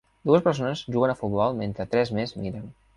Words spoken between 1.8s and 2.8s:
tres més miren.